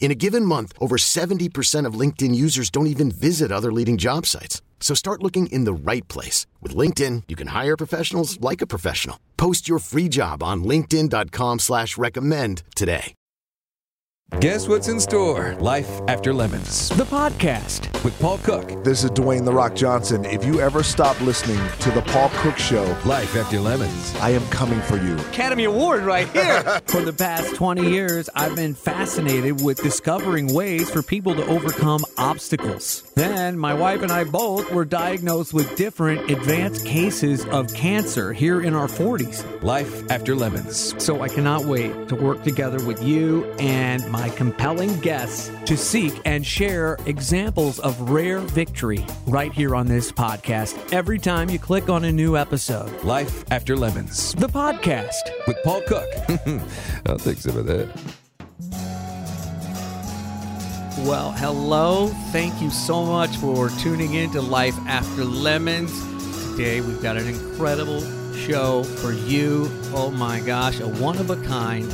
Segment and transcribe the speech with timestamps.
[0.00, 4.24] In a given month, over 70% of LinkedIn users don't even visit other leading job
[4.24, 4.62] sites.
[4.80, 6.46] So start looking in the right place.
[6.62, 9.18] With LinkedIn, you can hire professionals like a professional.
[9.36, 13.14] Post your free job on linkedin.com slash recommend today.
[14.40, 15.56] Guess what's in store?
[15.58, 18.84] Life After Lemons, the podcast with Paul Cook.
[18.84, 20.24] This is Dwayne The Rock Johnson.
[20.26, 24.14] If you ever stop listening to The Paul Cook Show, Life After Lemons.
[24.20, 25.16] I am coming for you.
[25.30, 26.62] Academy Award right here.
[26.86, 32.04] for the past 20 years, I've been fascinated with discovering ways for people to overcome
[32.16, 33.02] obstacles.
[33.16, 38.60] Then, my wife and I both were diagnosed with different advanced cases of cancer here
[38.60, 39.62] in our 40s.
[39.62, 40.94] Life After Lemons.
[41.02, 45.76] So, I cannot wait to work together with you and my my compelling guests to
[45.76, 51.58] seek and share examples of rare victory right here on this podcast every time you
[51.58, 53.02] click on a new episode.
[53.04, 55.12] Life After Lemons, the podcast
[55.46, 56.08] with Paul Cook.
[57.06, 57.88] I'll take some of that.
[61.06, 62.08] Well, hello.
[62.32, 65.92] Thank you so much for tuning in to Life After Lemons.
[66.50, 68.00] Today we've got an incredible
[68.34, 69.68] show for you.
[69.94, 71.90] Oh my gosh, a one of a kind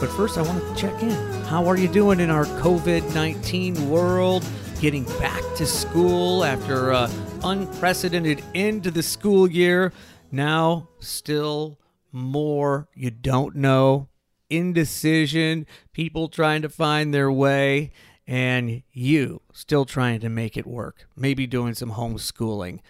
[0.00, 1.10] but first, I want to check in.
[1.44, 4.42] How are you doing in our COVID 19 world?
[4.80, 7.10] Getting back to school after an
[7.44, 9.92] unprecedented end to the school year.
[10.32, 11.78] Now, still
[12.12, 14.08] more you don't know.
[14.48, 17.92] Indecision, people trying to find their way,
[18.26, 21.06] and you still trying to make it work.
[21.14, 22.80] Maybe doing some homeschooling.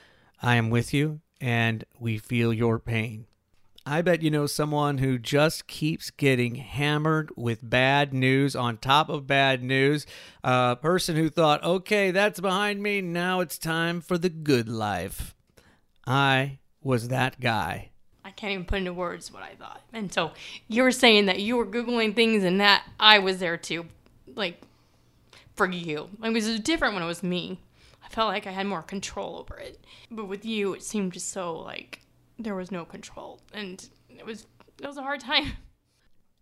[0.40, 3.26] I am with you, and we feel your pain.
[3.86, 9.08] I bet you know someone who just keeps getting hammered with bad news on top
[9.08, 10.06] of bad news.
[10.44, 13.00] A person who thought, okay, that's behind me.
[13.00, 15.34] Now it's time for the good life.
[16.06, 17.90] I was that guy.
[18.24, 19.80] I can't even put into words what I thought.
[19.92, 20.32] And so
[20.68, 23.86] you were saying that you were Googling things and that I was there too.
[24.34, 24.60] Like,
[25.54, 26.10] for you.
[26.22, 27.60] It was different when it was me.
[28.04, 29.84] I felt like I had more control over it.
[30.10, 32.00] But with you, it seemed just so like
[32.44, 34.46] there was no control and it was
[34.80, 35.52] it was a hard time.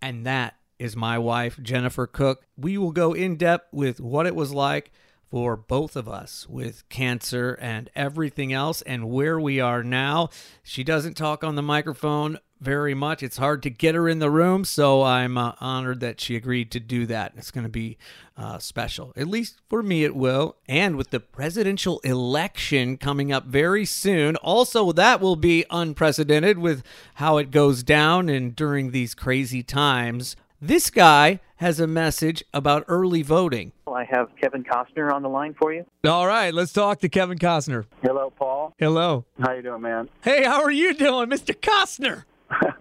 [0.01, 2.47] And that is my wife jennifer cook.
[2.57, 4.93] We will go in depth with what it was like
[5.31, 10.29] for both of us with cancer and everything else and where we are now
[10.63, 13.23] she doesn't talk on the microphone very much.
[13.23, 16.71] It's hard to get her in the room, so I'm uh, honored that she agreed
[16.73, 17.33] to do that.
[17.37, 17.99] It's going to be
[18.37, 19.13] uh, special.
[19.17, 20.57] At least for me, it will.
[20.69, 26.83] And with the presidential election coming up very soon, also that will be unprecedented with
[27.15, 30.37] how it goes down and during these crazy times.
[30.61, 33.73] This guy has a message about early voting.
[33.95, 35.85] I have Kevin Costner on the line for you.
[36.07, 37.87] All right, let's talk to Kevin Costner.
[38.03, 38.75] Hello, Paul.
[38.79, 39.25] Hello.
[39.41, 40.09] How you doing, man?
[40.23, 41.55] Hey, how are you doing, Mr.
[41.55, 42.25] Costner?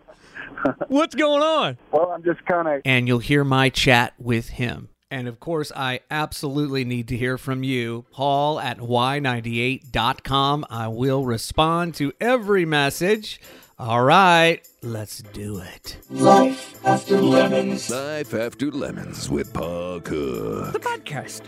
[0.88, 1.78] What's going on?
[1.92, 2.82] Well, I'm just kind of.
[2.86, 4.90] And you'll hear my chat with him.
[5.10, 10.66] And of course, I absolutely need to hear from you, Paul at y98.com.
[10.70, 13.40] I will respond to every message.
[13.80, 15.98] All right, let's do it.
[16.10, 17.92] Life After Lemons.
[17.92, 20.74] Life After Lemons with Paul Cook.
[20.74, 21.44] The podcast.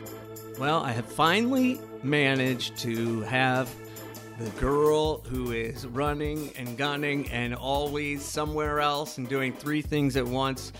[0.59, 3.67] Well, I have finally managed to have
[4.38, 10.16] the girl who is running and gunning and always somewhere else and doing three things
[10.16, 10.72] at once.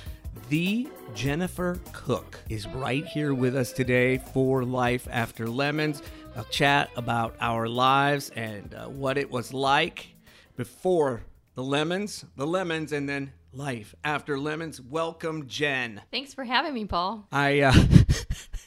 [0.50, 6.04] The Jennifer Cook is right here with us today for Life After Lemons.
[6.36, 10.10] A chat about our lives and uh, what it was like
[10.56, 11.24] before
[11.60, 14.80] the lemons, the lemons, and then life after lemons.
[14.80, 16.00] Welcome, Jen.
[16.10, 17.28] Thanks for having me, Paul.
[17.34, 17.74] I uh,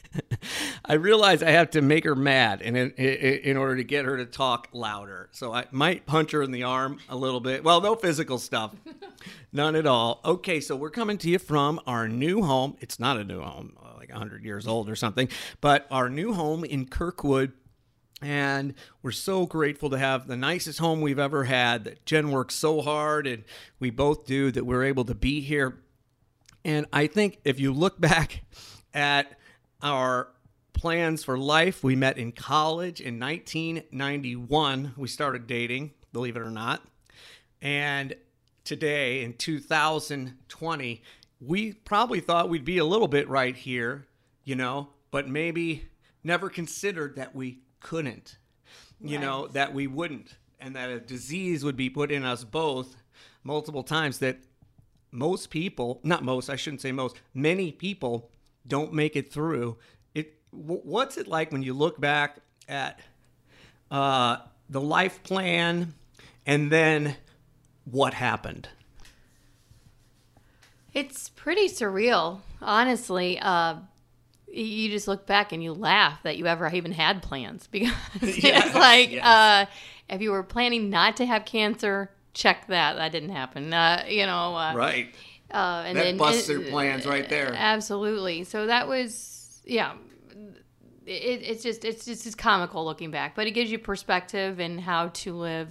[0.85, 4.17] I realize I have to make her mad in, in, in order to get her
[4.17, 5.29] to talk louder.
[5.31, 7.63] So I might punch her in the arm a little bit.
[7.63, 8.75] Well, no physical stuff,
[9.51, 10.21] none at all.
[10.23, 12.77] Okay, so we're coming to you from our new home.
[12.79, 15.29] It's not a new home, like 100 years old or something,
[15.61, 17.53] but our new home in Kirkwood.
[18.23, 21.83] And we're so grateful to have the nicest home we've ever had.
[21.83, 23.43] That Jen works so hard, and
[23.79, 25.81] we both do, that we're able to be here.
[26.63, 28.45] And I think if you look back
[28.93, 29.37] at
[29.81, 30.29] our
[30.71, 34.93] plans for life, we met in college in 1991.
[34.95, 36.81] We started dating, believe it or not.
[37.61, 38.15] And
[38.63, 41.03] today in 2020,
[41.41, 44.07] we probably thought we'd be a little bit right here,
[44.45, 45.83] you know, but maybe
[46.23, 48.37] never considered that we couldn't,
[48.99, 52.95] you know, that we wouldn't, and that a disease would be put in us both
[53.43, 54.37] multiple times that
[55.11, 58.31] most people, not most, I shouldn't say most, many people
[58.65, 59.77] don't make it through.
[60.15, 62.37] It wh- what's it like when you look back
[62.67, 62.99] at
[63.91, 64.37] uh,
[64.69, 65.93] the life plan
[66.45, 67.17] and then
[67.85, 68.69] what happened?
[70.93, 73.39] It's pretty surreal, honestly.
[73.39, 73.75] Uh,
[74.55, 77.91] you just look back and you laugh that you ever even had plans because
[78.21, 79.25] Yes, it's like yes.
[79.25, 79.65] uh,
[80.09, 82.95] if you were planning not to have cancer, check that.
[82.97, 83.73] That didn't happen.
[83.73, 85.13] Uh, you know, uh, Right.
[85.51, 87.53] uh, and That then busts their plans right there.
[87.55, 88.43] Absolutely.
[88.43, 89.93] So that was yeah.
[91.05, 94.79] It, it's just it's just it's comical looking back, but it gives you perspective and
[94.79, 95.67] how to live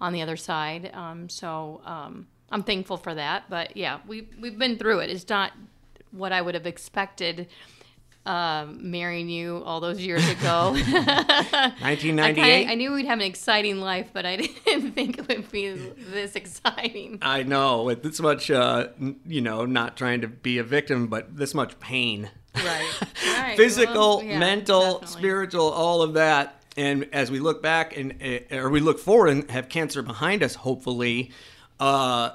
[0.00, 0.90] on the other side.
[0.94, 3.50] Um, so um, I'm thankful for that.
[3.50, 5.10] But yeah, we we've been through it.
[5.10, 5.52] It's not
[6.12, 7.48] what I would have expected.
[8.26, 10.74] Um, marrying you all those years ago.
[10.76, 12.34] I, 1998.
[12.34, 14.36] kinda, I knew we'd have an exciting life, but I
[14.66, 17.18] didn't think it would be this exciting.
[17.22, 18.88] I know with this much, uh,
[19.26, 23.00] you know, not trying to be a victim, but this much pain, Right.
[23.38, 23.56] right.
[23.56, 25.06] physical, Well, yeah, mental, definitely.
[25.08, 26.62] spiritual, all of that.
[26.76, 28.14] And as we look back and
[28.50, 31.30] uh, or we look forward and have cancer behind us, hopefully,
[31.80, 32.30] uh,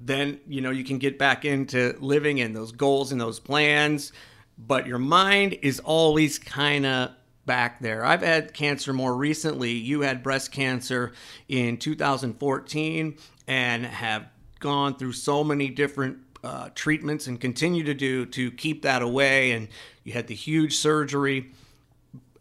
[0.00, 4.12] then you know you can get back into living and those goals and those plans.
[4.58, 7.10] But your mind is always kind of
[7.46, 8.04] back there.
[8.04, 9.72] I've had cancer more recently.
[9.72, 11.12] You had breast cancer
[11.48, 13.16] in 2014
[13.48, 14.26] and have
[14.60, 19.52] gone through so many different uh, treatments and continue to do to keep that away.
[19.52, 19.68] And
[20.04, 21.50] you had the huge surgery.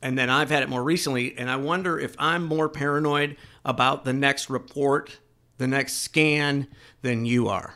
[0.01, 1.37] And then I've had it more recently.
[1.37, 5.19] And I wonder if I'm more paranoid about the next report,
[5.57, 6.67] the next scan,
[7.01, 7.75] than you are.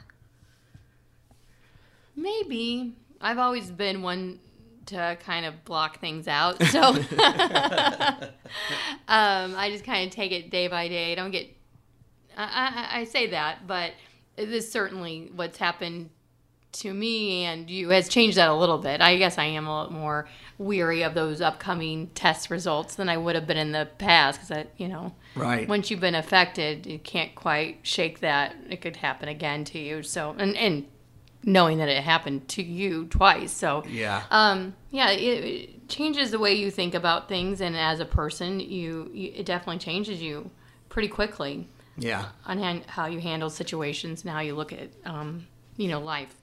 [2.15, 2.93] Maybe.
[3.25, 4.39] I've always been one
[4.87, 6.61] to kind of block things out.
[6.63, 6.79] So
[9.07, 11.11] um, I just kind of take it day by day.
[11.11, 11.47] I don't get,
[12.37, 13.93] I, I, I say that, but
[14.35, 16.11] this certainly what's happened
[16.73, 19.01] to me and you has changed that a little bit.
[19.01, 20.27] I guess I am a lot more
[20.57, 24.51] weary of those upcoming test results than I would have been in the past because
[24.51, 25.67] I, you know, Right.
[25.67, 28.55] once you've been affected, you can't quite shake that.
[28.69, 30.03] It could happen again to you.
[30.03, 30.85] So, and and
[31.47, 34.23] knowing that it happened to you twice, so Yeah.
[34.31, 38.59] um, yeah, it, it changes the way you think about things, and as a person,
[38.59, 40.49] you, you it definitely changes you
[40.89, 42.25] pretty quickly Yeah.
[42.45, 45.45] on han- how you handle situations and how you look at um,
[45.77, 46.35] you know life.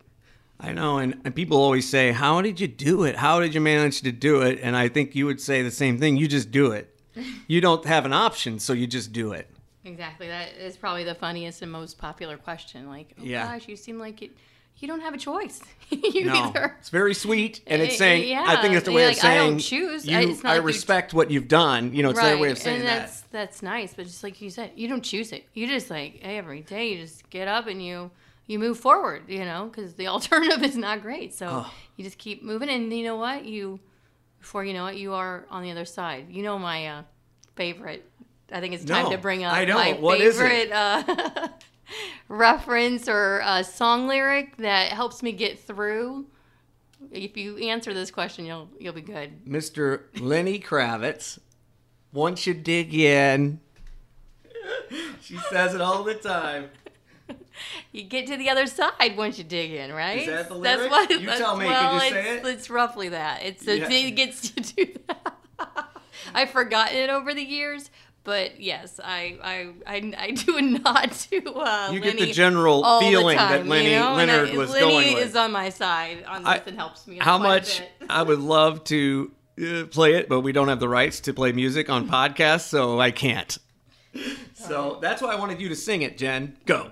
[0.60, 3.16] I know, and, and people always say, "How did you do it?
[3.16, 5.98] How did you manage to do it?" And I think you would say the same
[5.98, 6.16] thing.
[6.16, 6.96] You just do it.
[7.48, 9.48] you don't have an option, so you just do it.
[9.84, 12.88] Exactly, that is probably the funniest and most popular question.
[12.88, 13.46] Like, oh Yeah.
[13.52, 14.30] gosh, you seem like it.
[14.78, 15.60] You don't have a choice.
[15.90, 18.36] you No, either it's very sweet, and it's saying.
[18.36, 20.04] I think yeah, it's a way like, of saying I don't choose.
[20.06, 21.94] You, I- it's not I like respect what you've done.
[21.94, 22.98] You know, it's their way of saying and that.
[23.02, 25.46] that's that's nice, but just like you said, you don't choose it.
[25.54, 28.10] You just like every day you just get up and you
[28.48, 29.22] you move forward.
[29.28, 31.32] You know, because the alternative is not great.
[31.34, 31.72] So Oh.
[31.96, 33.44] you just keep moving, and you know what?
[33.44, 33.78] You
[34.40, 36.26] before you know it, you are on the other side.
[36.28, 37.02] You know my uh,
[37.54, 38.08] favorite.
[38.50, 39.74] I think it's time No, to bring up I know.
[39.76, 41.48] my What favorite uh,
[42.28, 46.26] reference or a song lyric that helps me get through.
[47.10, 49.44] If you answer this question, you'll you'll be good.
[49.44, 50.02] Mr.
[50.20, 51.38] Lenny Kravitz.
[52.12, 53.58] Once you dig in,
[55.20, 56.70] she says it all the time.
[57.92, 60.20] You get to the other side once you dig in, right?
[60.22, 60.90] Is that the That's lyric?
[60.90, 61.10] what.
[61.10, 61.66] You that's- tell me.
[61.66, 62.50] Could Well, you say it's, it?
[62.54, 63.42] it's roughly that.
[63.42, 63.88] It's Yeah.
[63.90, 65.34] it gets to do that.
[66.34, 67.90] I've forgotten it over the years,
[68.24, 71.54] but yes, I I I, I do a nod to.
[71.54, 74.14] Uh, You get the general all the feeling that time, Lenny- you know?
[74.14, 75.26] Leonard I- was Lenny going with.
[75.26, 77.18] is on my side on this and helps me.
[77.20, 77.82] How much.
[78.08, 81.52] I would love to uh, play it, but we don't have the rights to play
[81.52, 83.58] music on podcasts, so I can't.
[84.54, 86.56] So that's why I wanted you to sing it, Jen.
[86.66, 86.90] Go.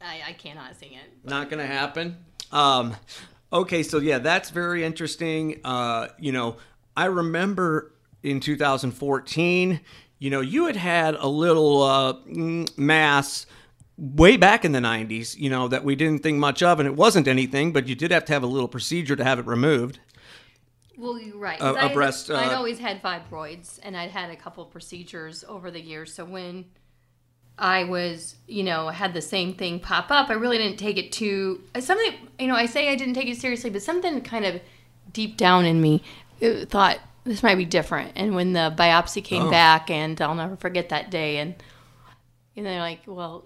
[0.00, 1.10] I, I cannot sing it.
[1.24, 2.18] Not gonna happen.
[2.52, 2.94] Um,
[3.52, 5.60] okay, so yeah, that's very interesting.
[5.64, 6.56] Uh, you know,
[6.96, 9.80] I remember in 2014,
[10.18, 12.14] you know, you had had a little uh,
[12.76, 13.46] mass
[13.98, 16.94] way back in the 90s, you know, that we didn't think much of, and it
[16.94, 19.98] wasn't anything, but you did have to have a little procedure to have it removed.
[20.98, 21.56] Well, you're right.
[21.58, 24.64] a- 'cause a I- breast, I'd uh, always had fibroids, and I'd had a couple
[24.64, 26.12] procedures over the years.
[26.14, 26.66] So when
[27.58, 31.12] I was, you know, had the same thing pop up, I really didn't take it
[31.12, 32.12] too something.
[32.38, 34.60] You know, I say I didn't take it seriously, but something kind of
[35.12, 36.02] deep down in me
[36.42, 38.12] uh, thought this might be different.
[38.16, 39.50] And when the biopsy came Oh.
[39.50, 41.54] back, and I'll never forget that day, and
[42.56, 43.44] and they're like, well.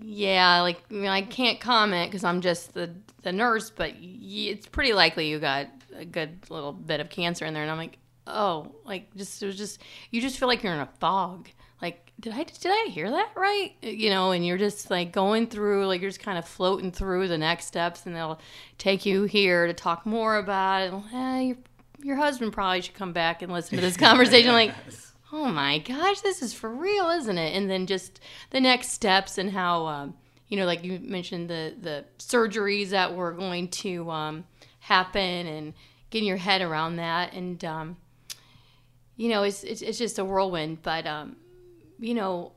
[0.00, 3.98] Yeah, like I, mean, I can't comment because I'm just the the nurse, but y-
[4.00, 7.62] it's pretty likely you got a good little bit of cancer in there.
[7.64, 10.78] And I'm like, oh, like just it was just you just feel like you're in
[10.80, 11.48] a fog.
[11.82, 13.72] Like, did I did I hear that right?
[13.82, 17.28] You know, and you're just like going through, like you're just kind of floating through
[17.28, 18.40] the next steps, and they'll
[18.78, 20.94] take you here to talk more about it.
[21.12, 21.56] Eh, your
[22.02, 24.52] your husband probably should come back and listen to this conversation.
[24.52, 24.74] like,
[25.32, 27.56] oh my gosh, this is for real, isn't it?
[27.56, 30.14] And then just the next steps and how, um,
[30.48, 34.44] you know, like you mentioned the the surgeries that were going to um,
[34.80, 35.74] happen and
[36.10, 37.96] getting your head around that, and um,
[39.16, 40.82] you know, it's, it's it's just a whirlwind.
[40.82, 41.36] But um,
[41.98, 42.52] you know,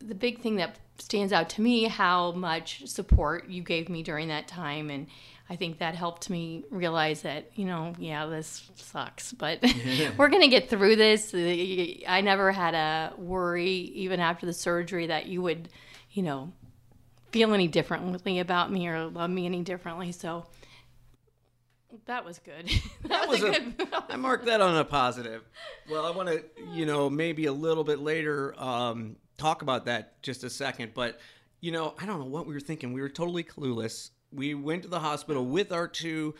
[0.00, 4.28] the big thing that stands out to me how much support you gave me during
[4.28, 5.06] that time and
[5.50, 9.58] I think that helped me realize that, you know, yeah, this sucks, but
[10.16, 11.34] we're going to get through this.
[11.34, 15.68] I never had a worry, even after the surgery, that you would,
[16.12, 16.52] you know,
[17.32, 20.12] feel any differently about me or love me any differently.
[20.12, 20.46] So
[22.06, 22.70] that was good.
[23.08, 23.88] that, was, a good.
[24.08, 25.42] I marked that on a positive.
[25.90, 30.22] Well, I want to, you know, maybe a little bit later um, talk about that
[30.22, 30.92] just a second.
[30.94, 31.18] But,
[31.60, 32.92] you know, I don't know what we were thinking.
[32.92, 34.10] We were totally clueless.
[34.32, 36.34] We went to the hospital with our two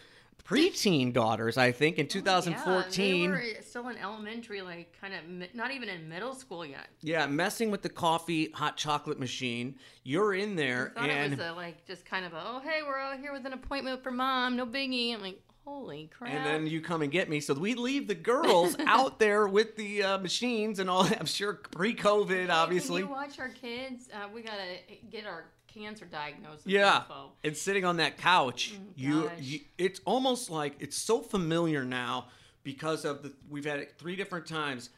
[0.44, 3.20] preteen daughters, I think, in 2014.
[3.22, 6.88] Yeah, they were still in elementary, like kind of not even in middle school yet.
[7.02, 9.76] Yeah, messing with the coffee hot chocolate machine.
[10.02, 12.60] You're in there, I thought and it was a, like just kind of a, oh
[12.60, 15.14] hey, we're out here with an appointment for mom, no biggie.
[15.14, 16.32] I'm like, holy crap.
[16.32, 17.40] and then you come and get me.
[17.40, 21.04] So we leave the girls out there with the uh, machines and all.
[21.04, 23.02] I'm sure pre-COVID, obviously.
[23.02, 24.08] Can you watch our kids?
[24.12, 24.78] Uh, we gotta
[25.10, 25.44] get our
[25.74, 26.66] cancer diagnosis.
[26.66, 27.32] Yeah, info.
[27.44, 32.26] and sitting on that couch, oh you, you, it's almost like it's so familiar now
[32.62, 34.90] because of the we've had it three different times.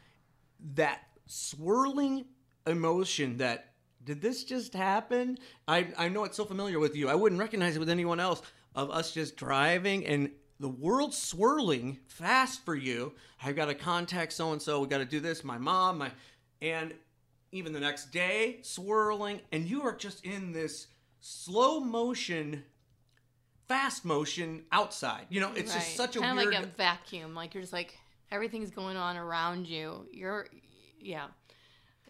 [0.75, 2.25] That swirling
[2.67, 5.37] emotion that did this just happen?
[5.67, 7.09] I I know it's so familiar with you.
[7.09, 8.41] I wouldn't recognize it with anyone else.
[8.75, 13.13] Of us just driving and the world swirling fast for you.
[13.43, 14.81] I've got to contact so and so.
[14.81, 15.43] We got to do this.
[15.43, 16.11] My mom, my
[16.61, 16.93] and
[17.53, 20.87] even the next day swirling and you are just in this
[21.21, 22.63] slow motion
[23.67, 25.97] fast motion outside you know it's just Right.
[25.97, 27.33] such a kind weird of like a vacuum.
[27.33, 27.97] Like you're just like
[28.31, 30.07] everything's going on around you.
[30.11, 30.47] You're,
[30.99, 31.27] yeah,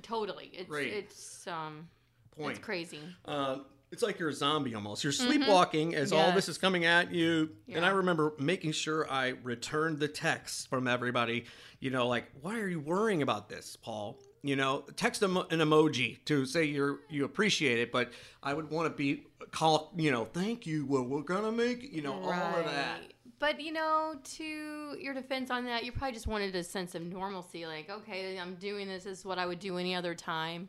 [0.01, 0.49] totally.
[0.53, 0.87] It's Right.
[0.87, 1.89] it's um
[2.31, 3.01] point it's crazy.
[3.25, 3.57] uh,
[3.91, 5.03] it's like you're a zombie almost.
[5.03, 6.27] You're sleepwalking as all Mm-hmm.
[6.29, 6.35] Yes.
[6.35, 7.49] this is coming at you.
[7.71, 11.45] And I remember making sure I returned the texts from everybody.
[11.79, 14.17] You know, like, why are you worrying about this, Paul?
[14.45, 18.11] You know, text an emoji to say you're you appreciate it, but
[18.43, 20.85] I would want to be call you know, thank you.
[20.85, 23.13] Well, we're gonna make you know all of that.
[23.39, 27.03] But you know, to your defense on that, you probably just wanted a sense of
[27.03, 27.65] normalcy.
[27.65, 29.05] Like, okay, I'm doing this.
[29.05, 30.67] This is what I would do any other time.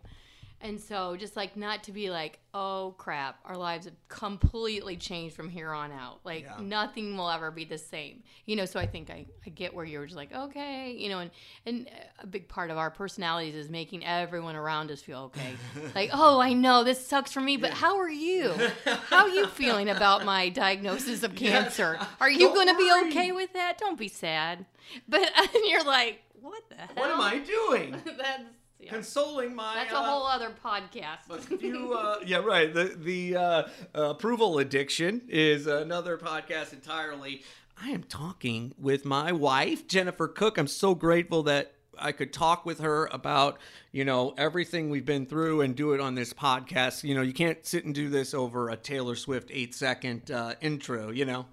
[0.64, 5.36] And so, just like not to be like, oh crap, our lives have completely changed
[5.36, 6.20] from here on out.
[6.24, 6.56] Like Yeah.
[6.62, 8.22] nothing will ever be the same.
[8.46, 8.64] You know.
[8.64, 11.30] So I think I, I get where you're just like, okay, you know, and
[11.66, 15.54] and a big part of our personalities is making everyone around us feel okay.
[15.94, 18.54] like, oh, I know this sucks for me, but how are you?
[19.10, 21.98] How are you feeling about my diagnosis of cancer?
[22.20, 23.76] Are you going to be okay with that?
[23.76, 24.64] Don't be sad.
[25.06, 26.88] But and you're like, what the hell?
[26.94, 27.96] What am I doing?
[28.16, 28.44] That's
[28.84, 28.92] yeah.
[28.92, 31.62] Consoling my That's a uh, whole other podcast.
[31.62, 32.72] You, uh, yeah, right.
[32.72, 33.62] The the uh,
[33.94, 37.42] approval addiction is another podcast entirely.
[37.80, 40.58] I am talking with my wife, Jennifer Cook.
[40.58, 43.58] I'm so grateful that I could talk with her about
[43.92, 47.04] you know everything we've been through and do it on this podcast.
[47.04, 50.54] You know, you can't sit and do this over a Taylor Swift eight second uh,
[50.60, 51.10] intro.
[51.10, 51.46] You know.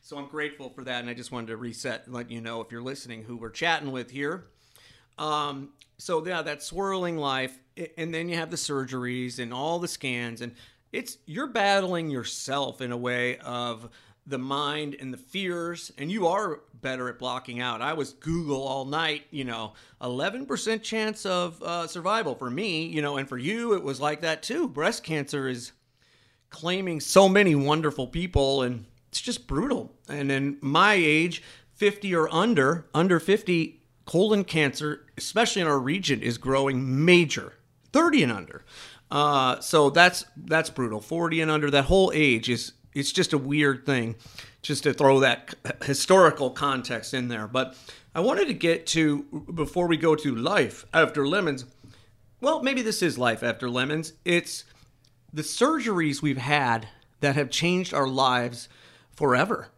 [0.00, 2.62] So I'm grateful for that, and I just wanted to reset and let you know
[2.62, 4.46] if you're listening who we're chatting with here.
[5.18, 7.58] Um, so yeah, that swirling life,
[7.96, 10.54] and then you have the surgeries and all the scans, and
[10.92, 13.88] it's you're battling yourself in a way of
[14.26, 17.80] the mind and the fears, and you are better at blocking out.
[17.80, 23.02] I was Google all night, you know, 11% chance of uh, survival for me, you
[23.02, 24.68] know, and for you it was like that too.
[24.68, 25.72] Breast cancer is
[26.50, 31.42] claiming so many wonderful people and it's just brutal and in my age
[31.74, 33.77] 50 or under under 50
[34.08, 37.52] colon cancer especially in our region is growing major
[37.92, 38.64] 30 and under
[39.10, 43.38] uh, so that's that's brutal 40 and under that whole age is it's just a
[43.38, 44.16] weird thing,
[44.62, 47.46] just to throw that historical context in there.
[47.46, 47.76] But
[48.14, 49.22] I wanted to get to
[49.54, 51.64] before we go to life after lemons.
[52.40, 54.14] Well, maybe this is life after lemons.
[54.24, 54.64] It's
[55.32, 56.88] the surgeries we've had
[57.20, 58.68] that have changed our lives
[59.10, 59.68] forever.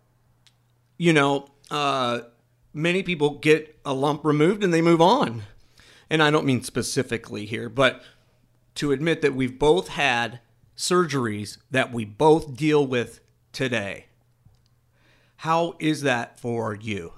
[0.97, 2.21] You know, uh,
[2.73, 5.43] many people get a lump removed and they move on.
[6.09, 8.03] And I don't mean specifically here, but
[8.77, 10.41] to admit that we've both had
[10.77, 13.21] surgeries that we both deal with
[13.53, 14.07] today.
[15.37, 17.13] How is that for you?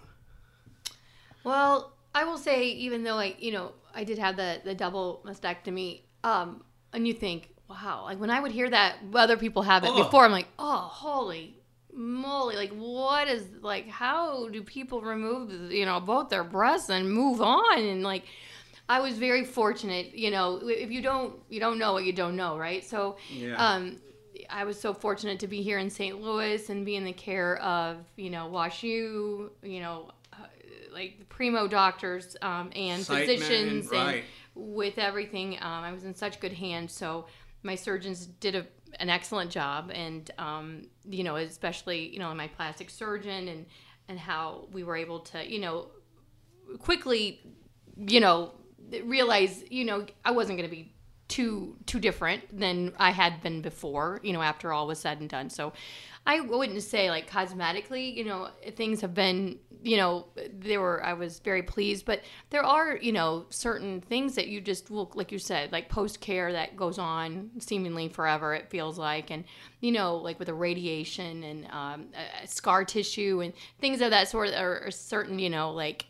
[1.44, 5.22] Well, I will say, even though I, you know, I did have the the double
[5.26, 9.84] mastectomy, um, and you think, wow, like when I would hear that other people have
[9.84, 10.04] it Oh.
[10.04, 11.56] before, I'm like, oh, holy
[11.94, 17.10] moly, like what is like how do people remove you know both their breasts and
[17.10, 18.24] move on and like.
[18.88, 20.60] I was very fortunate, you know.
[20.64, 22.84] If you don't, you don't know what you don't know, right?
[22.84, 23.54] So, Yeah.
[23.56, 24.00] um,
[24.50, 26.20] I was so fortunate to be here in St.
[26.20, 30.36] Louis and be in the care of, you know, Wash U, you know, uh,
[30.92, 34.24] like primo doctors um, and Site physicians, right.
[34.56, 36.92] and with everything, um, I was in such good hands.
[36.92, 37.26] So
[37.62, 38.66] my surgeons did a,
[39.00, 43.66] an excellent job, and um, you know, especially you know, my plastic surgeon and
[44.08, 45.86] and how we were able to, you know,
[46.78, 47.40] quickly,
[47.96, 48.52] you know,
[49.04, 50.92] realize, you know, I wasn't going to be
[51.28, 55.30] too too different than I had been before, you know, after all was said and
[55.30, 55.48] done.
[55.48, 55.72] So
[56.26, 61.14] I wouldn't say like cosmetically, you know, things have been, you know, there were I
[61.14, 65.32] was very pleased, but there are, you know, certain things that you just will like
[65.32, 69.44] you said, like post care that goes on seemingly forever it feels like and
[69.80, 74.28] you know, like with the radiation and um, uh, scar tissue and things of that
[74.28, 76.06] sort are, are certain, you know, like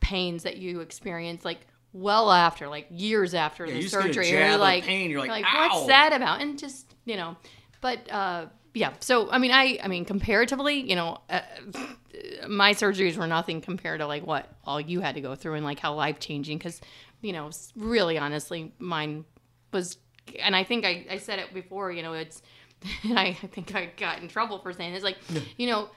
[0.00, 4.10] pains that you experience like well after like years after Yeah, the you just get
[4.10, 6.40] a surgery you're like, pain, you're like, what's that about?
[6.40, 7.36] And just you know
[7.80, 8.46] but uh
[8.78, 11.40] yeah so i mean i i mean comparatively you know uh,
[12.48, 15.64] my surgeries were nothing compared to like what all you had to go through and
[15.64, 16.80] like how life changing because
[17.20, 19.24] you know really honestly mine
[19.72, 19.98] was
[20.40, 22.42] and i think i, I said it before you know it's
[23.02, 25.18] and I, I think i got in trouble for saying this like
[25.56, 25.88] you know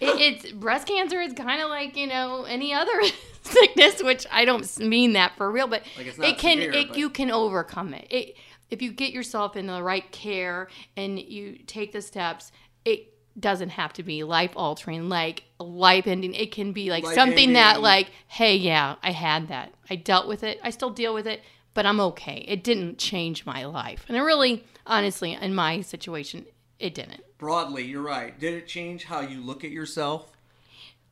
[0.00, 2.92] it, it's breast cancer is kind of like you know any other
[3.42, 6.98] sickness which i don't mean that for real but Like, it can severe, it but-
[6.98, 8.06] you can overcome it.
[8.10, 8.36] it
[8.70, 12.52] if you get yourself in the right care and you take the steps
[12.84, 17.52] it doesn't have to be life altering like life ending it can be like something
[17.52, 19.72] that like hey yeah i had that.
[19.88, 20.58] I dealt with it.
[20.62, 21.42] I still deal with it
[21.74, 22.44] but i'm okay.
[22.48, 24.04] It didn't change my life.
[24.08, 26.46] And it really honestly in my situation
[26.78, 27.22] it didn't.
[27.38, 28.38] Broadly, you're right.
[28.38, 30.30] Did it change how you look at yourself?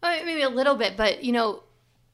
[0.02, 1.62] Uh, maybe a little bit, but you know,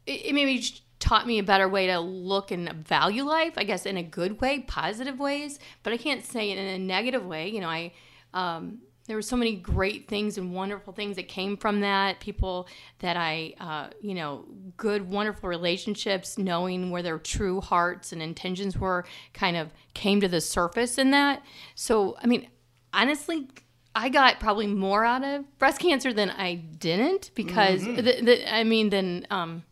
[0.07, 3.55] it, it maybe just taught me a better way to look and value life.
[3.57, 5.59] I guess in a good way, positive ways.
[5.83, 7.49] But I can't say it in a negative way.
[7.49, 7.93] You know, I
[8.33, 12.21] um, there were so many great things and wonderful things that came from that.
[12.21, 12.69] People
[13.01, 14.45] that I, uh, you know,
[14.77, 20.29] good, wonderful relationships, knowing where their true hearts and intentions were, kind of came to
[20.29, 21.43] the surface in that.
[21.75, 22.49] So, I mean,
[22.95, 23.49] honestly.
[23.95, 28.65] I got probably more out of breast cancer than I didn't because the, the, I
[28.65, 29.65] mean then um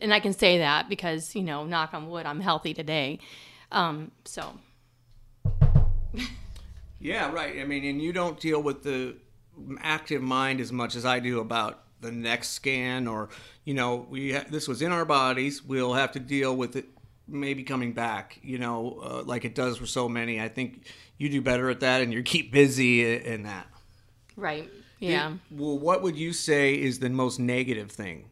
[0.00, 3.18] and I can say that because you know knock on wood I'm healthy today
[3.72, 4.58] um so
[7.00, 7.60] Yeah, right.
[7.60, 9.16] I mean, and you don't deal with the
[9.80, 13.28] active mind as much as I do about the next scan, or
[13.64, 15.62] you know, we ha- this was in our bodies.
[15.62, 16.86] We'll have to deal with it
[17.28, 18.38] maybe coming back.
[18.42, 20.40] You know, uh, like it does for so many.
[20.40, 20.86] I think
[21.18, 23.66] you do better at that, and you keep busy in that.
[24.36, 28.30] right yeah Well, what would you say is the most negative thing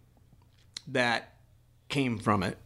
[0.89, 1.35] that
[1.89, 2.59] came from it?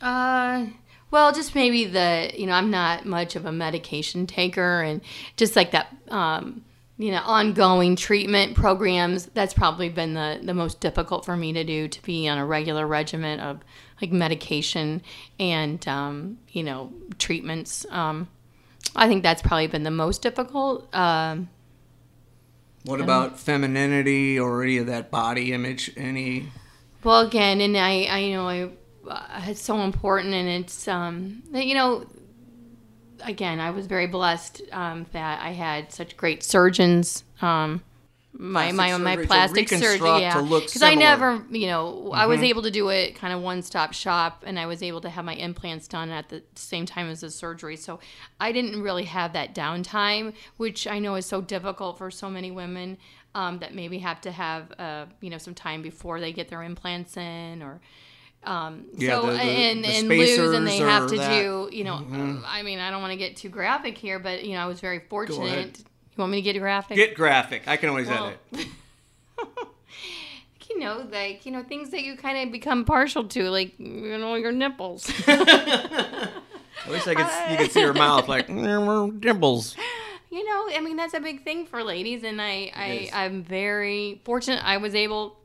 [0.00, 0.66] Uh,
[1.10, 5.00] well, just maybe the you know I'm not much of a medication taker, and
[5.36, 6.64] just like that, um,
[6.98, 9.26] you know, ongoing treatment programs.
[9.26, 12.46] That's probably been the the most difficult for me to do to be on a
[12.46, 13.60] regular regimen of
[14.00, 15.02] like medication
[15.38, 17.86] and um, you know treatments.
[17.90, 18.28] Um,
[18.96, 20.92] I think that's probably been the most difficult.
[20.94, 21.48] Um,
[22.84, 25.92] What about femininity or any of that body image?
[25.96, 26.48] Any?
[27.04, 28.70] Well, again, and I, I you know, I,
[29.08, 32.06] uh, it's so important, and it's, um, you know,
[33.20, 37.24] again, I was very blessed um, that I had such great surgeons.
[37.40, 37.82] Um,
[38.42, 42.62] my Plastic my my plastic surgery, yeah, because I never, you know, I was able
[42.62, 45.34] to do it kind of one stop shop, and I was able to have my
[45.34, 47.76] implants done at the same time as the surgery.
[47.76, 48.00] So
[48.40, 52.50] I didn't really have that downtime, which I know is so difficult for so many
[52.50, 52.98] women
[53.34, 56.62] um, that maybe have to have, uh, you know, some time before they get their
[56.64, 57.80] implants in, or
[58.44, 61.40] Um, Yeah, so the- the- and the and lose, and they have to that.
[61.42, 61.68] do.
[61.70, 64.54] You know, uh, I mean, I don't want to get too graphic here, but you
[64.54, 65.78] know, I was very fortunate.
[66.16, 66.96] You want me to get graphic?
[66.96, 67.66] Get graphic.
[67.66, 68.66] I can always Well, edit.
[70.68, 74.18] you know, like you know, things that you kind of become partial to, like you
[74.18, 75.10] know, your nipples.
[75.26, 77.50] I wish I could.
[77.52, 79.76] you could see her mouth like mm, mm, mm, dimples.
[80.30, 83.10] you know, I mean, that's a big thing for ladies, and I, I, is.
[83.12, 84.62] I'm very fortunate.
[84.64, 85.38] I was able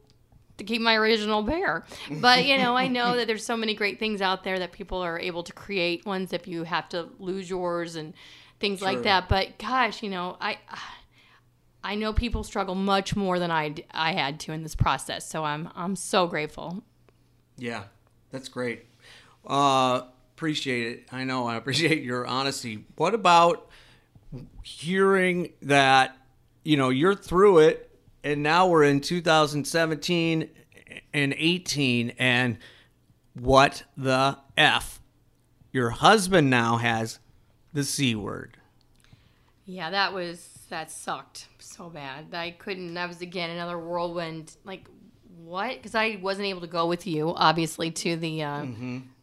[0.58, 1.86] to keep my original bear,
[2.19, 4.97] but you know, I know that there's so many great things out there that people
[4.99, 6.06] are able to create.
[6.06, 8.13] Ones if you have to lose yours and
[8.60, 9.30] things like that.
[9.30, 10.58] But gosh, you know, I.
[11.84, 15.46] I know people struggle much more than I I had to in this process, so
[15.46, 16.84] I'm I'm so grateful.
[17.58, 17.84] Yeah,
[18.30, 18.86] that's great.
[19.46, 20.02] Uh,
[20.36, 21.08] appreciate it.
[21.13, 21.48] I know.
[21.48, 22.86] I appreciate your honesty.
[22.98, 23.70] What about
[24.63, 26.17] hearing that
[26.63, 27.89] you know you're through it,
[28.24, 30.50] and now we're in 2017
[31.13, 32.58] and 18, and
[33.34, 35.00] what the f?
[35.72, 37.20] Your husband now has
[37.78, 38.58] the c word.
[39.68, 42.34] Yeah, that was that sucked so bad.
[42.34, 42.96] I couldn't.
[42.96, 44.56] That was again another whirlwind.
[44.66, 44.88] Like
[45.44, 45.76] what?
[45.76, 48.44] Because I wasn't able to go with you, obviously, to the.
[48.44, 48.66] Uh,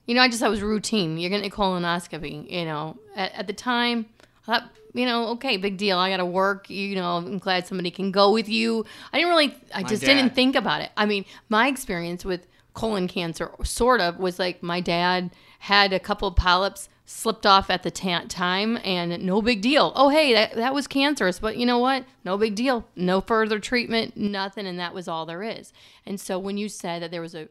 [0.07, 1.17] You know, I just thought it was routine.
[1.17, 2.51] You're getting a colonoscopy.
[2.51, 4.05] You know, at, at the time,
[4.43, 5.99] I thought, you know, okay, big deal.
[5.99, 6.69] I got to work.
[6.69, 8.85] You know, I'm glad somebody can go with you.
[9.13, 9.57] I didn't really.
[9.75, 10.15] I just dad.
[10.15, 10.91] didn't think about it.
[10.97, 15.99] I mean, my experience with colon cancer, sort of, was like my dad had a
[15.99, 19.93] couple of polyps slipped off at the ta- time and no big deal.
[19.95, 22.05] Oh, hey, that, that was cancerous, but you know what?
[22.25, 22.87] No big deal.
[22.97, 25.73] No further treatment, nothing, and that was all there is.
[26.07, 27.49] And so when you said that there was a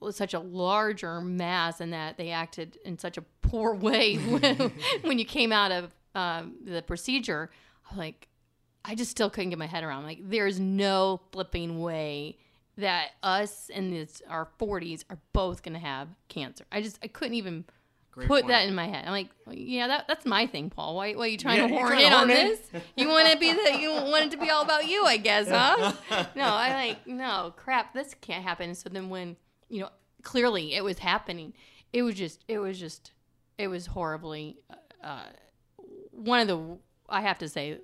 [0.00, 4.72] was such a larger mass and that they acted in such a poor way when,
[5.02, 7.50] when you came out of um, the procedure,
[7.90, 8.28] I'm like,
[8.84, 10.04] I just still couldn't get my head around.
[10.04, 12.38] Like, there's no flipping way
[12.78, 16.64] that us in this, our 40s are both going to have cancer.
[16.72, 17.64] I just, I couldn't even
[18.12, 19.04] put that in my head.
[19.06, 20.96] I'm like, yeah, that, that's my thing, Paul.
[20.96, 22.60] Why, why are you trying Yeah, to horn in on this?
[22.96, 25.48] You want to be the, you want it to be all about you, I guess,
[25.48, 25.92] huh?
[26.34, 28.74] no, I like, no, crap, this can't happen.
[28.74, 29.36] So then when,
[29.68, 29.90] you know,
[30.22, 31.54] clearly it was happening,
[31.92, 33.12] it was just, it was just,
[33.58, 34.58] it was horribly,
[35.02, 35.24] uh,
[36.12, 37.78] one of the, I have to say,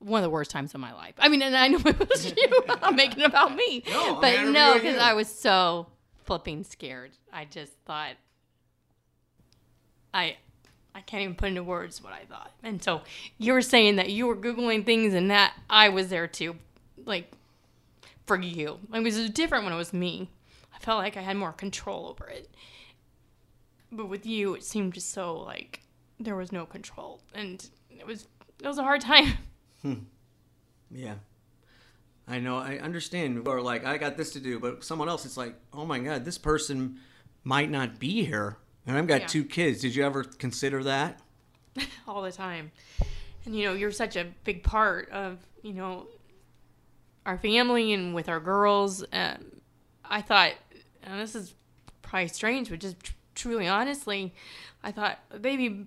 [0.00, 1.14] one of the worst times of my life.
[1.18, 2.64] I mean, and I know it was you.
[2.82, 3.82] I'm making it about me.
[3.88, 4.98] No, but no, because.
[4.98, 5.88] I was so
[6.24, 7.12] flipping scared.
[7.32, 8.12] I just thought,
[10.12, 10.36] I,
[10.94, 12.52] I can't even put into words what I thought.
[12.62, 13.02] And so
[13.38, 16.56] you were saying that you were googling things, and that I was there too,
[17.04, 17.30] like
[18.26, 18.78] for you.
[18.92, 20.30] It was different when it was me.
[20.74, 22.48] I felt like I had more control over it.
[23.90, 25.80] But with you, it seemed just so like
[26.20, 28.26] there was no control, and it was
[28.62, 29.32] it was a hard time.
[29.82, 29.94] Hmm.
[30.90, 31.14] Yeah.
[32.26, 32.56] I know.
[32.58, 33.46] I understand.
[33.46, 36.24] Or like, I got this to do, but someone else, it's like, oh my God,
[36.24, 36.98] this person
[37.44, 38.56] might not be here.
[38.88, 39.26] And I've got Yeah.
[39.26, 39.82] two kids.
[39.82, 41.20] Did you ever consider that?
[42.08, 42.72] all the time.
[43.44, 46.06] And you know, you're such a big part of you know
[47.26, 49.04] our family and with our girls.
[49.12, 49.60] Um,
[50.04, 50.52] I thought,
[51.02, 51.54] and this is
[52.02, 54.34] probably strange, but just tr- truly honestly,
[54.82, 55.86] I thought maybe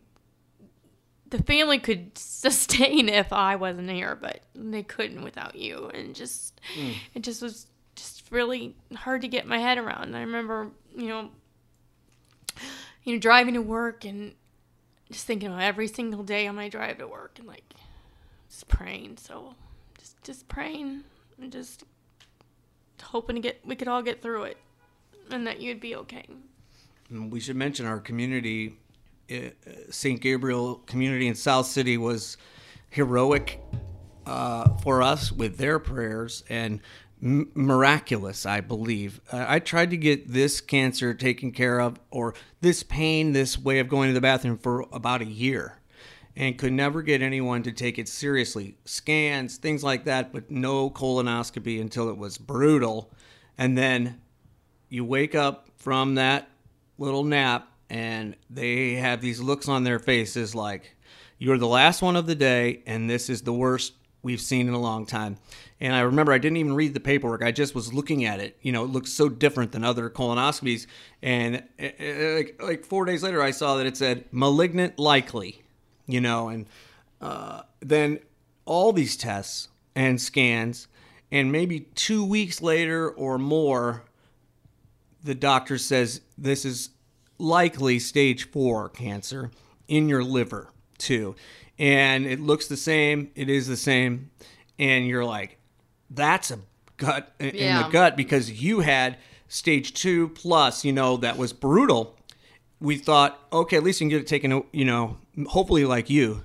[1.29, 6.61] the family could sustain if I wasn't here, but they couldn't without you, and just
[7.15, 10.03] it just was just really hard to get my head around.
[10.03, 11.29] And I remember, you know,
[13.03, 14.33] you know, driving to work and
[15.11, 17.73] just thinking about every single day on my drive to work and like
[18.49, 19.17] just praying.
[19.17, 19.55] So
[19.97, 21.03] just just praying
[21.41, 21.83] and just
[23.01, 24.57] hoping to get we could all get through it
[25.31, 26.25] and that you'd be okay.
[27.09, 28.77] We should mention our community,
[29.29, 29.49] uh,
[29.89, 30.21] St.
[30.21, 32.37] Gabriel community in South City was
[32.89, 33.59] heroic
[34.25, 36.79] uh, for us with their prayers and
[37.21, 39.21] miraculous, I believe.
[39.31, 43.79] Uh, I tried to get this cancer taken care of or this pain, this way
[43.79, 45.79] of going to the bathroom for about a year
[46.36, 48.75] and could never get anyone to take it seriously.
[48.86, 53.12] Scans, things like that, but no colonoscopy until it was brutal.
[53.57, 54.19] And then
[54.89, 56.49] you wake up from that
[56.97, 60.95] little nap and they have these looks on their faces like
[61.38, 64.73] you're the last one of the day and this is the worst we've seen in
[64.73, 65.38] a long time.
[65.79, 67.43] And i remember i didn't even read the paperwork.
[67.43, 68.57] I just was looking at it.
[68.62, 70.88] You know it looked so different than other colonoscopies.
[71.21, 75.62] And uh, uh, like, like four days later i saw that it said malignant likely
[76.07, 76.65] you know and
[77.21, 78.19] uh, then
[78.65, 80.88] all these tests and scans
[81.31, 84.03] and maybe two weeks later or more
[85.23, 86.89] the doctor says this is
[87.38, 89.51] likely stage four cancer
[89.88, 91.36] in your liver too
[91.79, 94.29] and it looks the same it is the same
[94.79, 95.57] and you're like
[96.10, 96.60] that's a
[96.97, 97.84] gut in Yeah.
[97.84, 102.15] the gut because you had stage two plus, you know, that was brutal,
[102.79, 106.43] we thought, okay, at least you can get it taken, you know, hopefully like you.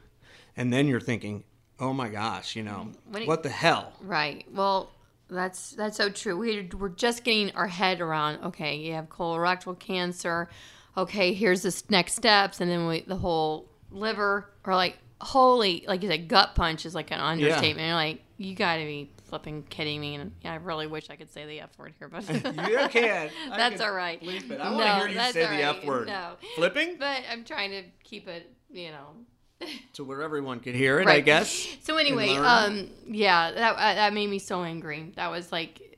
[0.57, 1.45] And then you're thinking,
[1.79, 3.93] oh my gosh, you know, it- what the hell?
[4.01, 4.45] Right.
[4.53, 4.91] Well,
[5.29, 6.37] that's that's so true.
[6.37, 8.45] We we're just getting our head around.
[8.45, 10.49] Okay, you have colorectal cancer.
[10.97, 16.03] Okay, here's the next steps, and then we, the whole liver, or like holy, like
[16.03, 17.87] you said, gut punch is like an understatement.
[17.87, 20.15] You're like, you got to be flipping kidding me.
[20.17, 23.31] And I really wish I could say the F word here, but You can.
[23.51, 24.21] I That's can all right.
[24.23, 24.61] bleep it.
[24.61, 26.09] I No, want to hear you say all the F word.
[26.09, 26.33] No.
[26.55, 26.97] Flipping?
[26.99, 31.21] but I'm trying to keep it, you know, To where everyone can hear it, I
[31.21, 31.67] guess.
[31.83, 35.13] So anyway, um, yeah, that uh, that made me so angry.
[35.17, 35.96] That was like,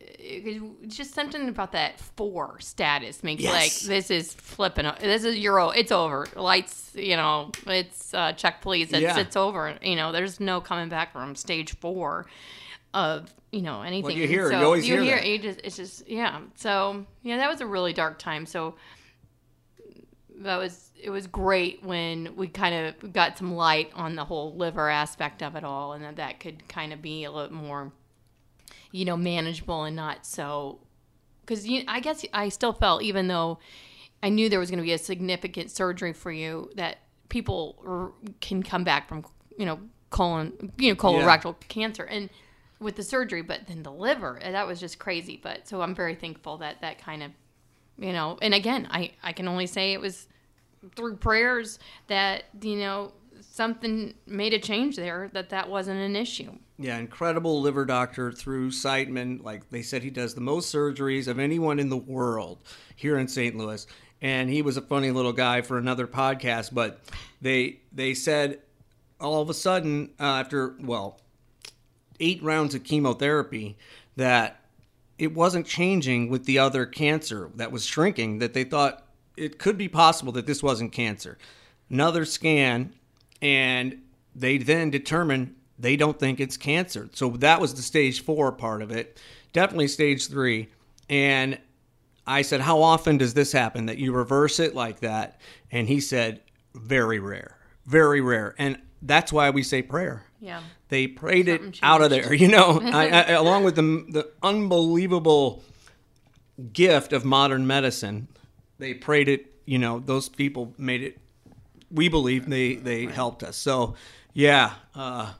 [0.89, 4.91] just something about that four status makes you like this is flipping.
[5.01, 5.71] This is Euro.
[5.71, 6.27] It's over.
[6.35, 6.91] Lights.
[6.95, 8.93] You know, it's uh, check please.
[8.93, 9.19] It's Yeah.
[9.19, 9.77] it's over.
[9.83, 12.27] You know, there's no coming back from stage four
[12.95, 14.17] of you know anything.
[14.17, 14.51] you hear.
[14.51, 15.27] So You always hear that.
[15.27, 16.41] You just, it's just yeah.
[16.57, 18.45] So yeah, that was a really dark time.
[18.47, 18.75] So
[20.41, 24.55] that was it was great when we kind of got some light on the whole
[24.57, 27.93] liver aspect of it all and that that could kind of be a little more
[28.93, 30.79] you know manageable and not so
[31.41, 33.59] because i guess i still felt even though
[34.23, 36.99] i knew there was going to be a significant surgery for you that
[37.29, 39.25] people r- can come back from
[39.59, 39.79] you know
[40.11, 42.31] colon you know colorectal cancer and
[42.81, 45.95] with the surgery but then the liver eh, that was just crazy but so i'm
[45.95, 47.31] very thankful that that kind of
[47.99, 50.29] you know and again i i can only say it was
[50.95, 56.53] through prayers that you know something made a change there that that wasn't an issue
[56.81, 59.43] Yeah, incredible liver doctor through Siteman.
[59.43, 62.59] Like they said, he does the most surgeries of anyone in the world
[62.95, 63.57] here in St.
[63.57, 63.85] Louis.
[64.23, 66.73] And he was a funny little guy for another podcast.
[66.73, 67.01] But
[67.41, 68.61] they they said
[69.21, 71.21] all of a sudden uh, after well
[72.21, 73.77] eight rounds of chemotherapy
[74.17, 74.61] that
[75.19, 78.39] it wasn't changing with the other cancer that was shrinking.
[78.39, 79.05] That they thought
[79.37, 81.39] it could be possible that this wasn't cancer.
[81.91, 82.93] Another scan,
[83.43, 84.01] and
[84.33, 87.09] they then determined they don't think it's cancer.
[87.13, 89.21] So that was the stage four part of it.
[89.53, 90.69] Definitely stage three.
[91.09, 91.59] And
[92.27, 95.41] I said, How often does this happen that you reverse it like that?
[95.71, 96.41] And he said,
[96.75, 98.55] Very rare, very rare.
[98.59, 100.25] And that's why we say prayer.
[100.41, 103.83] yeah They prayed it Something out of there, you know, I, I, along with the,
[103.83, 105.63] the unbelievable
[106.73, 108.29] gift of modern medicine.
[108.79, 111.19] They prayed it, you know, those people made it,
[111.91, 113.57] we believe they, they helped us.
[113.57, 113.95] So,
[114.35, 115.33] yeah, uh,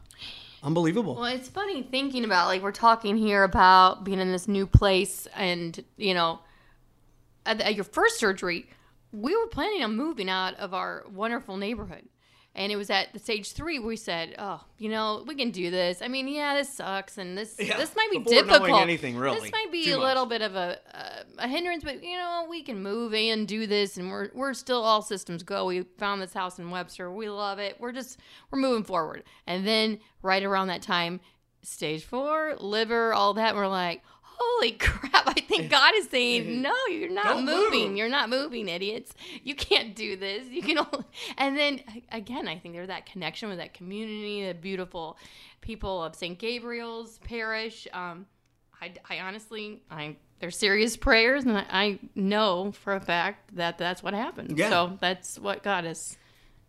[0.63, 1.15] unbelievable.
[1.15, 5.27] well it's funny thinking about like we're talking here about being in this new place
[5.35, 6.41] and you know
[7.47, 8.69] at, at your first surgery
[9.13, 12.03] we were planning on moving out of our wonderful neighborhood
[12.59, 15.71] and it was at the stage three we said oh you know we can do
[15.71, 16.03] this.
[16.03, 18.83] I mean yeah this sucks and this Yeah, this might be difficult.
[18.83, 19.41] anything, really.
[19.41, 20.05] this might be a much.
[20.07, 23.67] little bit of a, a a hindrance but you know we can move and do
[23.67, 25.65] this and we're we're still all systems go.
[25.67, 27.11] We found this house in webster.
[27.11, 27.77] We love it.
[27.81, 28.19] We're just
[28.51, 29.23] we're moving forward.
[29.47, 31.21] And then right around that time
[31.63, 34.03] stage four liver all that we're like
[34.41, 37.89] holy crap i think god is saying no you're not Don't moving.
[37.89, 37.97] move.
[37.97, 39.13] you're not moving idiots.
[39.43, 40.47] You can't do this.
[40.49, 41.05] You can only...
[41.39, 41.81] and then
[42.13, 45.17] again i think there's that connection with that community the beautiful
[45.61, 47.87] people of st gabriel's parish.
[47.93, 48.27] Um,
[48.81, 53.77] I, I honestly i they're serious prayers and I, I know for a fact that
[53.79, 54.57] that's what happened.
[54.59, 54.71] Yeah.
[54.71, 56.18] so that's what god is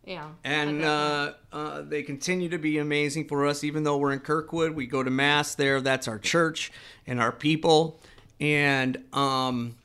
[0.09, 4.19] yeah And uh, uh, they continue to be amazing for us, even though we're in
[4.19, 4.71] Kirkwood.
[4.71, 5.79] We go to mass there.
[5.81, 6.71] That's our church
[7.05, 7.99] and our people.
[8.39, 9.75] And um,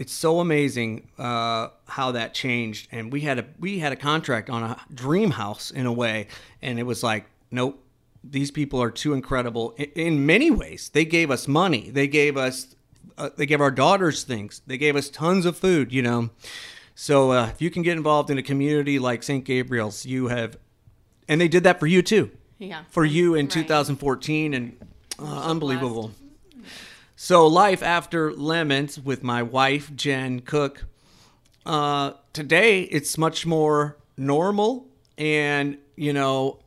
[0.00, 2.88] it's so amazing uh, how that changed.
[2.90, 6.26] And we had a we had a contract on a dream house in a way,
[6.60, 7.78] and it was like, nope.
[8.24, 10.90] These people are too incredible in, in many ways.
[10.92, 11.90] They gave us money.
[11.90, 12.74] They gave us,
[13.18, 14.62] uh, they gave our daughters things.
[14.66, 15.92] They gave us tons of food.
[15.92, 16.30] You know,
[16.94, 19.44] so uh, if you can get involved in a community like St.
[19.44, 20.56] Gabriel's, you have,
[21.28, 23.52] and they did that for you too, yeah for you in Right.
[23.52, 24.76] 2014, and
[25.18, 26.12] uh, unbelievable.
[27.16, 30.84] So life after lemons with my wife Jen Cook.
[31.64, 36.58] Uh, today it's much more normal, and you know,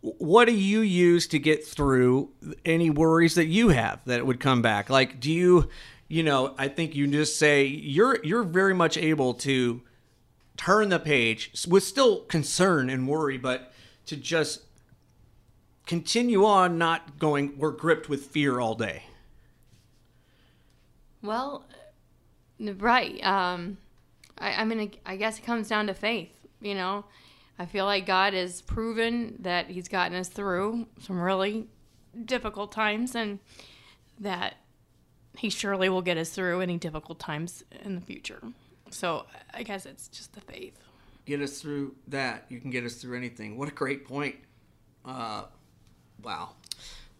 [0.00, 2.30] what do you use to get through
[2.64, 4.90] any worries that you have that would come back?
[4.90, 5.68] Like, do you,
[6.08, 9.82] you know, I think you just say you're you're very much able to
[10.56, 13.72] turn the page with still concern and worry, but
[14.06, 14.62] to just
[15.86, 17.58] continue on, not going.
[17.58, 19.04] We're gripped with fear all day.
[21.22, 21.64] Well,
[22.58, 23.22] right.
[23.24, 23.76] Um,
[24.38, 26.30] I, I mean, I guess it comes down to faith.
[26.60, 27.04] You know,
[27.58, 31.68] I feel like God has proven that He's gotten us through some really
[32.24, 33.40] difficult times, and
[34.18, 34.56] that
[35.38, 38.40] he surely will get us through any difficult times in the future.
[38.90, 40.74] So I guess it's just the faith.
[41.26, 42.44] Get us through that.
[42.48, 43.56] You can get us through anything.
[43.58, 44.36] What a great point.
[45.04, 45.44] Uh,
[46.22, 46.50] wow.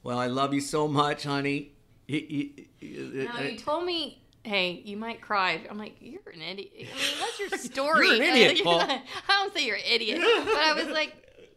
[0.02, 1.72] Well, I love you so much, honey.
[2.06, 5.60] You- you- you- Now you told me, hey, you might cry.
[5.68, 6.70] I'm like, you're an idiot.
[6.74, 6.88] I mean,
[7.20, 8.06] that's your story.
[8.06, 8.80] You're an idiot, Like, Paul.
[9.28, 11.14] I don't say you're an idiot, but I was like,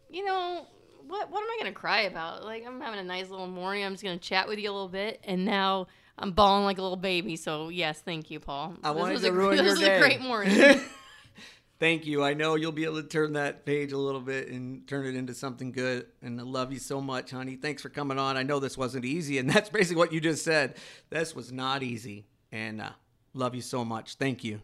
[0.09, 0.67] you know,
[1.07, 1.31] what?
[1.31, 2.43] What am I gonna cry about?
[2.43, 3.85] Like, I'm having a nice little morning.
[3.85, 5.87] I'm just gonna chat with you a little bit, and now
[6.21, 7.35] I'm bawling like a little baby.
[7.35, 8.75] So yes, thank you, Paul.
[8.83, 9.95] I This wanted was to a, ruin this your was day.
[9.97, 10.81] a great morning.
[11.79, 12.23] Thank you.
[12.23, 15.15] I know you'll be able to turn that page a little bit and turn it
[15.15, 16.05] into something good.
[16.21, 17.55] And I love you so much, honey.
[17.55, 18.37] Thanks for coming on.
[18.37, 20.75] I know this wasn't easy, and that's basically what you just said.
[21.09, 22.27] This was not easy.
[22.51, 22.91] And uh,
[23.33, 24.13] love you so much.
[24.15, 24.61] Thank you.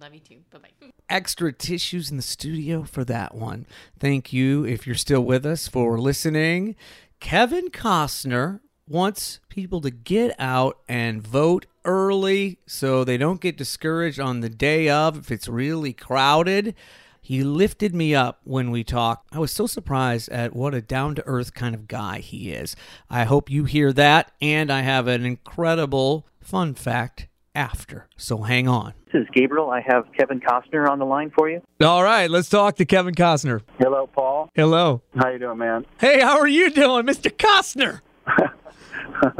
[0.00, 0.36] Love you too.
[0.52, 0.88] Bye bye.
[1.10, 3.66] extra tissues in the studio for that one.
[3.98, 6.76] Thank you, if you're still with us, for listening.
[7.18, 14.20] Kevin Costner wants people to get out and vote early so they don't get discouraged
[14.20, 16.74] on the day of if it's really crowded.
[17.20, 19.28] He lifted me up when we talked.
[19.32, 22.74] I was so surprised at what a down to earth kind of guy he is.
[23.08, 28.08] I hope you hear that, and I have an incredible fun fact after.
[28.16, 28.94] So hang on.
[29.12, 29.70] This is Gabriel.
[29.70, 31.62] I have Kevin Costner on the line for you.
[31.80, 33.60] All right, let's talk to Kevin Costner.
[33.78, 34.50] Hello, Paul.
[34.54, 35.02] Hello.
[35.16, 35.86] How you doing, man?
[36.00, 37.30] Hey, how are you doing, Mr.
[37.30, 38.00] Costner?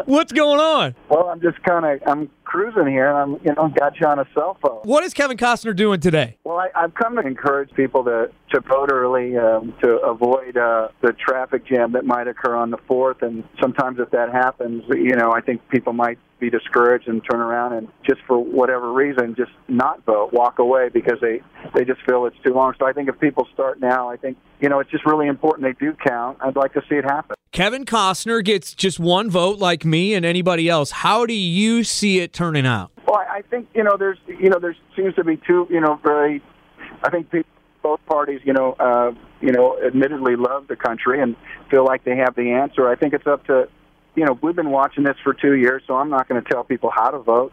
[0.07, 0.95] What's going on?
[1.09, 4.19] Well, I'm just kind of I'm cruising here, and I'm you know got you on
[4.19, 4.81] a cell phone.
[4.85, 6.37] What is Kevin Costner doing today?
[6.45, 10.89] Well, I, I've come to encourage people to to vote early um, to avoid uh,
[11.01, 13.23] the traffic jam that might occur on the fourth.
[13.23, 17.41] And sometimes, if that happens, you know, I think people might be discouraged and turn
[17.41, 21.41] around and just for whatever reason, just not vote, walk away because they
[21.75, 22.75] they just feel it's too long.
[22.79, 25.65] So I think if people start now, I think you know it's just really important
[25.65, 26.37] they do count.
[26.43, 27.37] I'd like to see it happen.
[27.53, 30.91] Kevin Costner gets just one vote like me and anybody else.
[30.91, 32.91] How do you see it turning out?
[33.07, 36.01] Well, I think you know there's you know there seems to be two you know
[36.03, 36.43] very
[37.05, 37.49] I think people,
[37.83, 41.37] both parties you know uh, you know admittedly love the country and
[41.71, 42.89] feel like they have the answer.
[42.89, 43.69] I think it's up to
[44.17, 46.65] you know we've been watching this for two years, so I'm not going to tell
[46.65, 47.53] people how to vote.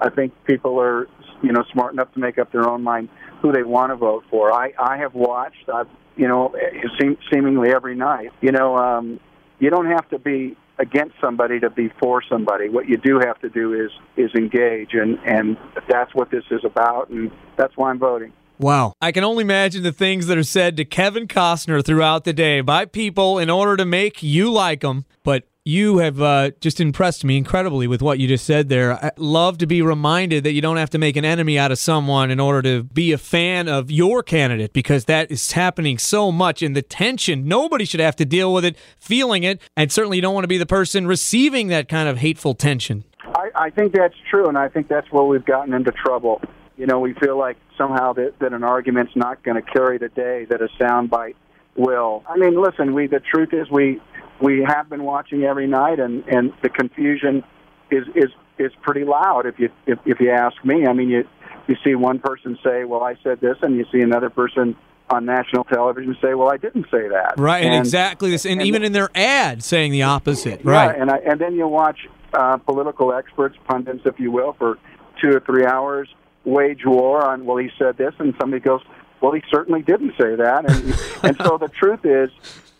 [0.00, 1.06] I think people are
[1.42, 3.10] you know smart enough to make up their own mind
[3.42, 4.52] who they want to vote for.
[4.52, 8.30] I I have watched I've you know it seem, seemingly every night.
[8.40, 9.20] You know um,
[9.58, 12.68] you don't have to be against somebody to be for somebody.
[12.68, 15.56] What you do have to do is is engage, and and
[15.88, 18.32] that's what this is about, and that's why I'm voting.
[18.58, 18.92] Wow.
[19.00, 22.60] I can only imagine the things that are said to Kevin Costner throughout the day
[22.60, 25.06] by people in order to make you like him.
[25.24, 28.92] But you have uh, just impressed me incredibly with what you just said there.
[28.94, 31.78] I love to be reminded that you don't have to make an enemy out of
[31.78, 36.32] someone in order to be a fan of your candidate because that is happening so
[36.32, 36.62] much.
[36.62, 39.60] in the tension, nobody should have to deal with it, feeling it.
[39.76, 43.04] And certainly you don't want to be the person receiving that kind of hateful tension.
[43.22, 46.40] I, I think that's true, and I think that's where we've gotten into trouble.
[46.76, 50.08] You know, we feel like somehow that, that an argument's not going to carry the
[50.08, 51.34] day that a soundbite
[51.76, 52.24] will.
[52.28, 54.00] I mean, listen, we the truth is we
[54.40, 57.44] we have been watching every night, and and the confusion
[57.90, 59.46] is is is pretty loud.
[59.46, 61.26] If you if, if you ask me, I mean, you
[61.68, 64.76] you see one person say, "Well, I said this," and you see another person
[65.10, 67.64] on national television say, "Well, I didn't say that." Right.
[67.64, 68.44] And, exactly this.
[68.44, 70.60] And, and- even in their ad saying the opposite.
[70.64, 70.98] Yeah, Right.
[71.00, 74.78] and I, and then you watch uh, political experts, pundits, if you will, for
[75.20, 76.08] two or three hours
[76.44, 77.44] wage war on.
[77.44, 78.80] Well, he said this, and somebody goes,
[79.20, 82.30] "Well, he certainly didn't say that." And and so the truth is,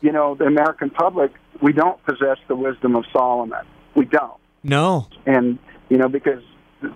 [0.00, 3.66] you know, the American public, we don't possess the wisdom of Solomon.
[3.94, 5.08] We don't, no.
[5.26, 6.42] and you know, because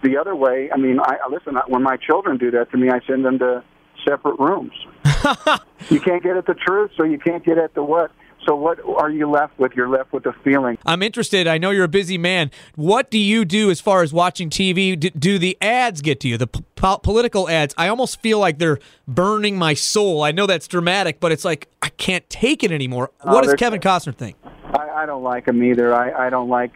[0.02, 0.70] the other way.
[0.72, 1.56] I mean, I I- listen.
[1.68, 3.62] When my children do that to me, I send them to
[4.06, 4.72] separate rooms.
[5.90, 8.10] you can't get at the truth, so you can't get at the what.
[8.46, 9.72] So what are you left with?
[9.74, 10.78] You're left with a feeling.
[10.84, 11.46] I'm interested.
[11.46, 12.50] I know you're a busy man.
[12.74, 14.98] What do you do as far as watching TV?
[14.98, 16.36] Do, do the ads get to you?
[16.36, 17.74] The po- political ads?
[17.78, 18.78] I almost feel like they're
[19.08, 20.22] burning my soul.
[20.22, 23.10] I know that's dramatic, but it's like I can't take it anymore.
[23.22, 24.36] Oh, what does Kevin Costner think?
[24.64, 25.94] I, I don't like them either.
[25.94, 26.72] I, I don't like,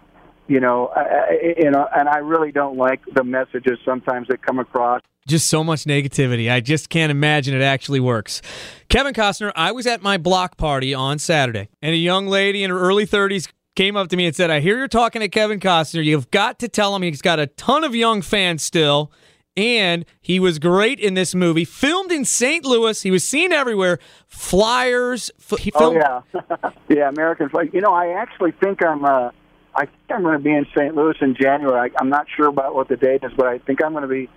[0.49, 0.91] you know,
[1.57, 5.03] you know, and I really don't like the messages sometimes that come across.
[5.27, 6.51] Just so much negativity.
[6.51, 8.41] I just can't imagine it actually works.
[8.89, 12.71] Kevin Costner, I was at my block party on Saturday, and a young lady in
[12.71, 15.61] her early 30s came up to me and said, I hear you're talking to Kevin
[15.61, 16.05] Costner.
[16.05, 19.13] You've got to tell him he's got a ton of young fans still.
[19.57, 21.65] And he was great in this movie.
[21.65, 22.65] Filmed in St.
[22.65, 23.03] Louis.
[23.03, 23.99] He was seen everywhere.
[24.29, 25.31] Flyers.
[25.53, 26.21] f- He Oh yeah,
[26.89, 27.71] yeah, American flag.
[27.75, 29.05] You know, I actually think I'm.
[29.05, 29.31] uh
[29.79, 30.95] I think I'm going to be in St.
[30.95, 31.91] Louis in January.
[31.91, 34.09] I, I'm not sure about what the date is, but I think I'm going to
[34.09, 34.29] be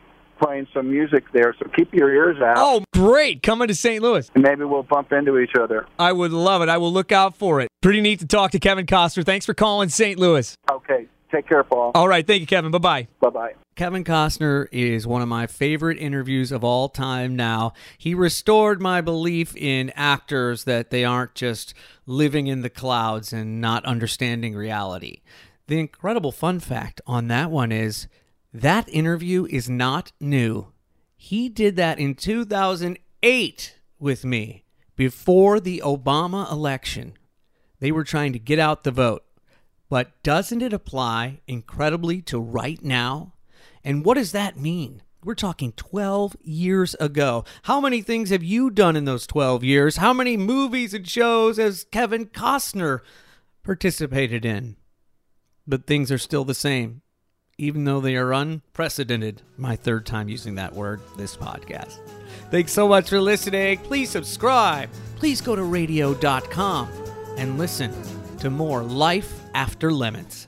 [0.41, 1.55] playing some music there.
[1.59, 3.43] So keep your ears out, Oh, great.
[3.43, 4.01] Coming to St.
[4.01, 4.29] Louis.
[4.33, 5.87] and maybe we'll bump into each other.
[5.99, 6.69] I would love it.
[6.69, 7.67] I will look out for it.
[7.81, 9.25] Pretty neat to talk to Kevin Costner.
[9.25, 10.17] Thanks for calling St.
[10.19, 10.55] Louis.
[10.71, 11.91] Okay, Take care, Paul.
[11.95, 12.27] All right.
[12.27, 12.71] Thank you, Kevin.
[12.71, 13.07] Bye bye.
[13.21, 13.53] Bye bye.
[13.77, 17.71] Kevin Costner is one of my favorite interviews of all time now.
[17.97, 21.73] He restored my belief in actors that they aren't just
[22.11, 25.21] living in the clouds and not understanding reality.
[25.67, 28.07] The incredible fun fact on that one is
[28.53, 30.67] that interview is not new.
[31.15, 37.17] He did that in 2008 with me before the Obama election.
[37.79, 39.23] They were trying to get out the vote.
[39.89, 43.33] But doesn't it apply incredibly to right now?
[43.83, 45.01] And what does that mean?
[45.23, 47.45] We're talking 12 years ago.
[47.63, 49.97] How many things have you done in those 12 years?
[49.97, 53.01] How many movies and shows has Kevin Costner
[53.63, 54.77] participated in?
[55.67, 57.03] But things are still the same,
[57.59, 59.43] even though they are unprecedented.
[59.57, 61.99] My third time using that word this podcast.
[62.49, 63.77] Thanks so much for listening.
[63.79, 64.89] Please subscribe.
[65.17, 66.89] Please go to radio.com
[67.37, 67.93] and listen
[68.39, 70.47] to more Life After Lemons.